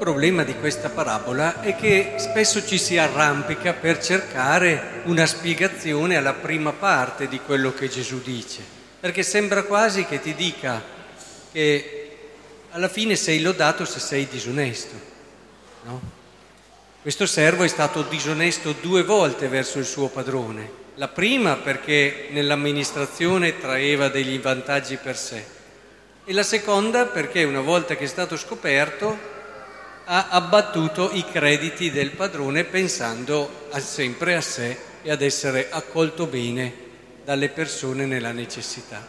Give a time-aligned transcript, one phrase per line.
[0.00, 6.32] problema di questa parabola è che spesso ci si arrampica per cercare una spiegazione alla
[6.32, 8.62] prima parte di quello che Gesù dice,
[8.98, 10.82] perché sembra quasi che ti dica
[11.52, 12.16] che
[12.70, 14.94] alla fine sei lodato se sei disonesto.
[15.84, 16.00] No?
[17.02, 20.78] Questo servo è stato disonesto due volte verso il suo padrone.
[20.94, 25.44] La prima perché nell'amministrazione traeva degli vantaggi per sé
[26.24, 29.29] e la seconda perché una volta che è stato scoperto
[30.12, 36.26] ha abbattuto i crediti del padrone pensando a sempre a sé e ad essere accolto
[36.26, 36.72] bene
[37.24, 39.06] dalle persone nella necessità.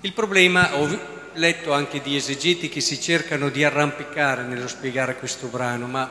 [0.00, 0.88] Il problema, ho
[1.34, 6.10] letto anche di esegeti che si cercano di arrampicare nello spiegare questo brano, ma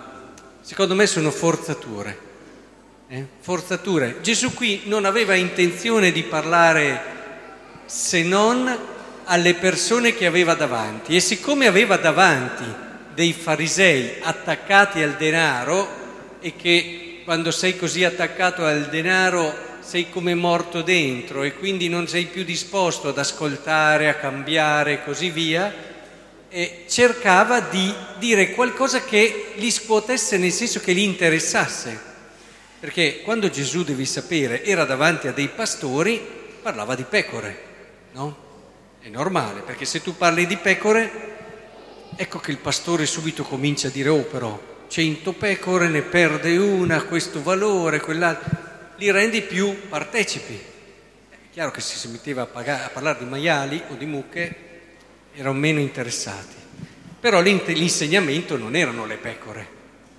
[0.62, 2.20] secondo me sono forzature.
[3.08, 3.26] Eh?
[3.40, 4.18] Forzature.
[4.22, 7.02] Gesù qui non aveva intenzione di parlare
[7.88, 8.78] se non
[9.24, 12.86] alle persone che aveva davanti e siccome aveva davanti
[13.18, 15.90] dei farisei attaccati al denaro
[16.40, 22.08] e che quando sei così attaccato al denaro sei come morto dentro e quindi non
[22.08, 25.74] sei più disposto ad ascoltare, a cambiare e così via,
[26.48, 32.00] e cercava di dire qualcosa che li scuotesse nel senso che li interessasse.
[32.80, 36.24] Perché quando Gesù, devi sapere, era davanti a dei pastori,
[36.62, 37.62] parlava di pecore,
[38.12, 38.38] no?
[39.00, 41.37] È normale, perché se tu parli di pecore
[42.20, 47.04] Ecco che il pastore subito comincia a dire, oh però, cento pecore ne perde una,
[47.04, 48.50] questo valore, quell'altro,
[48.96, 50.60] li rendi più partecipi.
[51.30, 54.56] È chiaro che se si metteva a, pagare, a parlare di maiali o di mucche
[55.36, 56.56] erano meno interessati.
[57.20, 59.68] Però l'insegnamento non erano le pecore.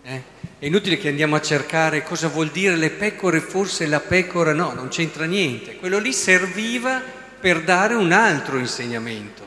[0.04, 0.22] Eh?
[0.60, 4.72] È inutile che andiamo a cercare cosa vuol dire le pecore, forse la pecora, no,
[4.72, 5.74] non c'entra niente.
[5.74, 7.02] Quello lì serviva
[7.40, 9.46] per dare un altro insegnamento.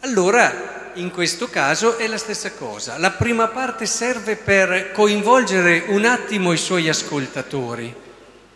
[0.00, 2.98] Allora in questo caso è la stessa cosa.
[2.98, 7.94] La prima parte serve per coinvolgere un attimo i suoi ascoltatori,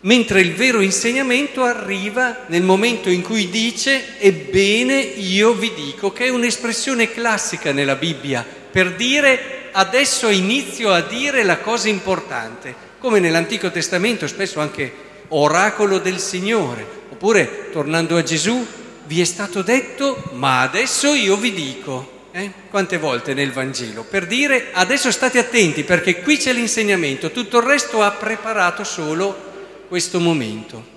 [0.01, 6.25] mentre il vero insegnamento arriva nel momento in cui dice ebbene io vi dico, che
[6.25, 13.19] è un'espressione classica nella Bibbia per dire adesso inizio a dire la cosa importante, come
[13.19, 14.93] nell'Antico Testamento spesso anche
[15.29, 18.65] oracolo del Signore, oppure tornando a Gesù
[19.05, 22.16] vi è stato detto ma adesso io vi dico.
[22.31, 22.51] Eh?
[22.69, 24.03] Quante volte nel Vangelo?
[24.03, 29.85] Per dire adesso state attenti perché qui c'è l'insegnamento, tutto il resto ha preparato solo
[29.87, 30.95] questo momento.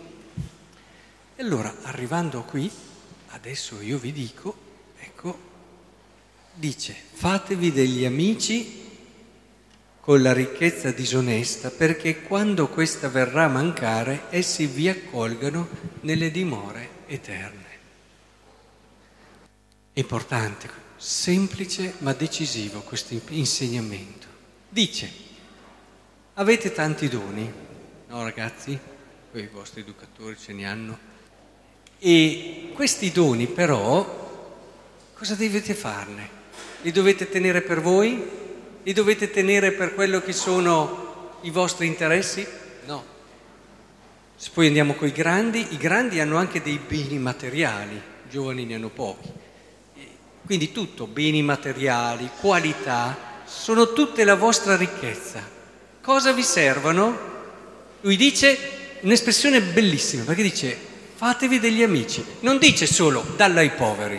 [1.37, 2.71] E allora, arrivando qui,
[3.29, 4.55] adesso io vi dico,
[4.99, 5.39] ecco,
[6.53, 8.89] dice, fatevi degli amici
[10.01, 15.69] con la ricchezza disonesta perché quando questa verrà a mancare essi vi accolgano
[16.01, 17.70] nelle dimore eterne.
[20.01, 24.27] Importante semplice ma decisivo questo insegnamento.
[24.67, 25.13] Dice,
[26.35, 27.53] avete tanti doni,
[28.09, 28.79] no ragazzi?
[29.31, 30.99] Poi i vostri educatori ce ne hanno.
[31.99, 34.57] E questi doni però,
[35.13, 36.29] cosa dovete farne?
[36.81, 38.23] Li dovete tenere per voi?
[38.83, 42.47] Li dovete tenere per quello che sono i vostri interessi?
[42.87, 43.05] No.
[44.35, 48.65] Se poi andiamo con i grandi, i grandi hanno anche dei beni materiali, i giovani
[48.65, 49.49] ne hanno pochi.
[50.51, 55.41] Quindi tutto, beni materiali, qualità, sono tutte la vostra ricchezza.
[56.03, 57.17] Cosa vi servono?
[58.01, 58.59] Lui dice
[59.03, 60.77] un'espressione bellissima, perché dice
[61.15, 62.25] fatevi degli amici.
[62.41, 64.19] Non dice solo dalla ai poveri,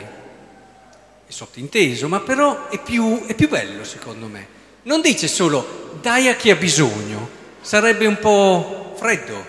[1.27, 4.47] è sottinteso, ma però è più, è più bello secondo me.
[4.83, 7.27] Non dice solo dai a chi ha bisogno,
[7.59, 9.45] sarebbe un po' freddo,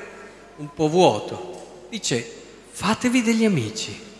[0.57, 1.87] un po' vuoto.
[1.91, 2.29] Dice
[2.73, 4.11] fatevi degli amici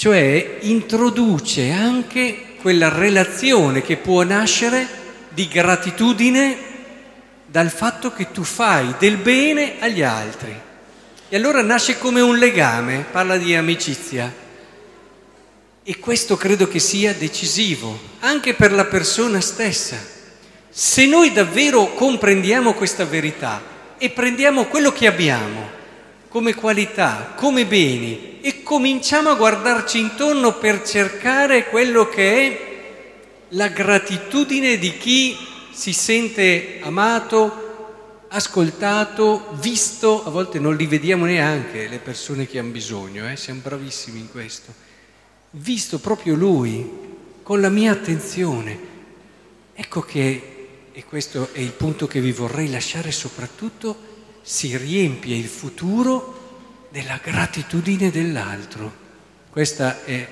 [0.00, 4.88] cioè introduce anche quella relazione che può nascere
[5.28, 6.56] di gratitudine
[7.44, 10.58] dal fatto che tu fai del bene agli altri.
[11.28, 14.32] E allora nasce come un legame, parla di amicizia.
[15.82, 19.98] E questo credo che sia decisivo, anche per la persona stessa.
[20.70, 23.62] Se noi davvero comprendiamo questa verità
[23.98, 25.79] e prendiamo quello che abbiamo,
[26.30, 32.68] come qualità, come beni e cominciamo a guardarci intorno per cercare quello che è
[33.48, 35.36] la gratitudine di chi
[35.72, 42.70] si sente amato, ascoltato, visto, a volte non li vediamo neanche le persone che hanno
[42.70, 43.36] bisogno, eh?
[43.36, 44.72] siamo bravissimi in questo,
[45.50, 46.88] visto proprio lui,
[47.42, 48.78] con la mia attenzione.
[49.74, 54.10] Ecco che, e questo è il punto che vi vorrei lasciare soprattutto,
[54.42, 56.38] si riempie il futuro
[56.90, 58.92] della gratitudine dell'altro.
[59.50, 60.26] Questa è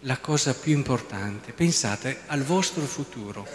[0.00, 1.52] la cosa più importante.
[1.52, 3.46] Pensate al vostro futuro.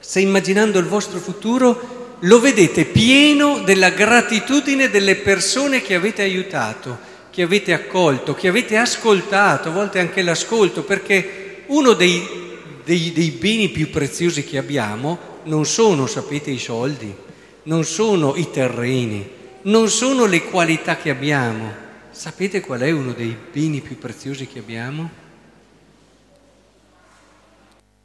[0.00, 6.98] Se immaginando il vostro futuro lo vedete pieno della gratitudine delle persone che avete aiutato,
[7.30, 12.26] che avete accolto, che avete ascoltato, a volte anche l'ascolto, perché uno dei,
[12.84, 17.14] dei, dei beni più preziosi che abbiamo non sono, sapete, i soldi,
[17.68, 19.28] non sono i terreni,
[19.62, 21.86] non sono le qualità che abbiamo.
[22.10, 25.10] Sapete qual è uno dei beni più preziosi che abbiamo?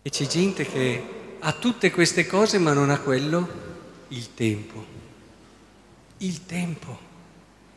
[0.02, 1.04] E c'è gente che
[1.40, 3.48] ha tutte queste cose ma non ha quello?
[4.10, 4.86] Il tempo.
[6.18, 7.00] Il tempo.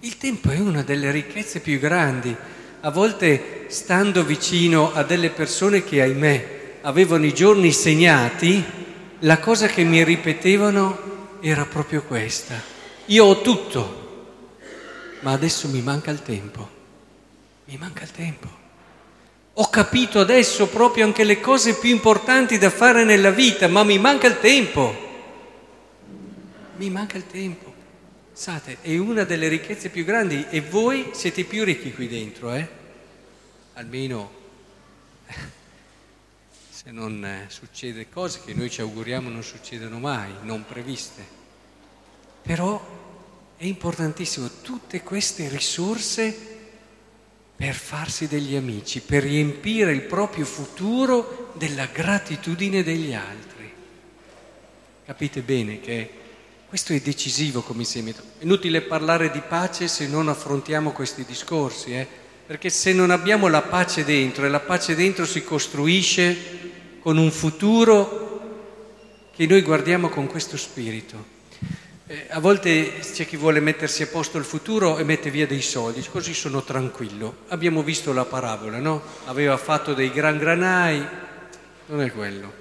[0.00, 2.34] Il tempo è una delle ricchezze più grandi.
[2.80, 8.62] A volte stando vicino a delle persone che, ahimè, avevano i giorni segnati,
[9.20, 12.60] la cosa che mi ripetevano era proprio questa.
[13.06, 14.04] Io ho tutto,
[15.20, 16.68] ma adesso mi manca il tempo.
[17.66, 18.48] Mi manca il tempo.
[19.54, 23.98] Ho capito adesso proprio anche le cose più importanti da fare nella vita, ma mi
[23.98, 24.94] manca il tempo.
[26.76, 27.74] Mi manca il tempo.
[28.32, 32.68] Sate, è una delle ricchezze più grandi e voi siete più ricchi qui dentro, eh?
[33.74, 34.35] Almeno
[36.86, 41.26] se non eh, succede cose che noi ci auguriamo non succedano mai, non previste.
[42.42, 42.80] Però
[43.56, 46.32] è importantissimo tutte queste risorse
[47.56, 53.72] per farsi degli amici, per riempire il proprio futuro della gratitudine degli altri.
[55.06, 56.10] Capite bene che
[56.68, 58.12] questo è decisivo come insieme.
[58.12, 62.06] È inutile parlare di pace se non affrontiamo questi discorsi, eh?
[62.46, 66.74] perché se non abbiamo la pace dentro e la pace dentro si costruisce
[67.06, 71.24] con un futuro che noi guardiamo con questo spirito.
[72.08, 75.62] Eh, a volte c'è chi vuole mettersi a posto il futuro e mette via dei
[75.62, 77.44] soldi, così sono tranquillo.
[77.46, 79.02] Abbiamo visto la parabola, no?
[79.26, 81.06] Aveva fatto dei gran granai,
[81.86, 82.52] non è quello.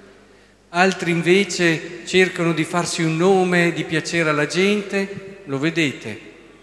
[0.68, 6.20] Altri invece cercano di farsi un nome, di piacere alla gente, lo vedete,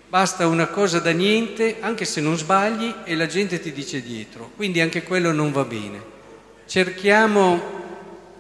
[0.08, 4.52] basta una cosa da niente, anche se non sbagli, e la gente ti dice dietro.
[4.56, 6.13] Quindi anche quello non va bene
[6.66, 7.82] cerchiamo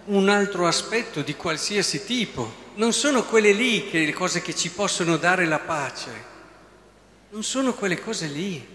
[0.06, 2.62] un altro aspetto di qualsiasi tipo.
[2.76, 6.32] Non sono quelle lì che le cose che ci possono dare la pace.
[7.30, 8.72] Non sono quelle cose lì.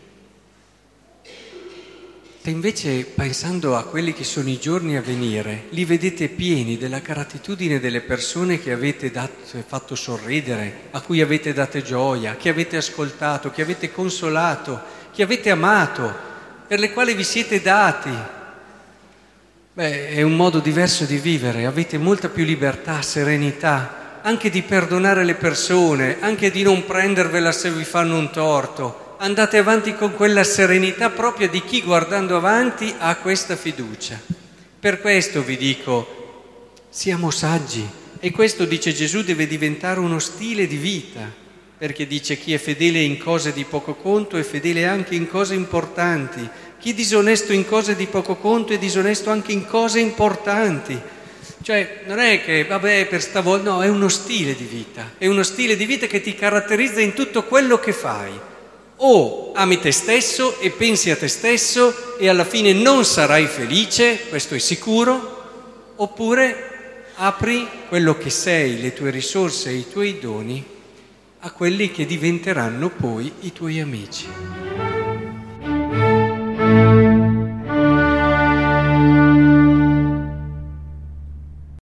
[2.41, 7.01] Se invece pensando a quelli che sono i giorni a venire, li vedete pieni della
[7.01, 12.79] gratitudine delle persone che avete dato, fatto sorridere, a cui avete dato gioia, che avete
[12.79, 14.81] ascoltato, che avete consolato,
[15.13, 16.11] che avete amato,
[16.67, 18.11] per le quali vi siete dati,
[19.79, 25.23] Beh, è un modo diverso di vivere, avete molta più libertà, serenità, anche di perdonare
[25.23, 29.15] le persone, anche di non prendervela se vi fanno un torto.
[29.19, 34.21] Andate avanti con quella serenità propria di chi guardando avanti ha questa fiducia.
[34.81, 37.89] Per questo vi dico, siamo saggi
[38.19, 41.21] e questo, dice Gesù, deve diventare uno stile di vita,
[41.79, 45.55] perché dice chi è fedele in cose di poco conto è fedele anche in cose
[45.55, 50.99] importanti chi disonesto in cose di poco conto è disonesto anche in cose importanti.
[51.61, 55.43] Cioè, non è che, vabbè, per stavolta, no, è uno stile di vita, è uno
[55.43, 58.33] stile di vita che ti caratterizza in tutto quello che fai.
[59.01, 64.29] O ami te stesso e pensi a te stesso e alla fine non sarai felice,
[64.29, 70.65] questo è sicuro, oppure apri quello che sei, le tue risorse e i tuoi doni
[71.41, 74.58] a quelli che diventeranno poi i tuoi amici.